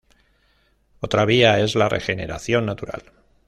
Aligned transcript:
Otra 0.99 1.25
vía 1.25 1.59
es 1.59 1.75
la 1.75 1.87
regeneración 1.87 2.65
natural. 2.65 3.03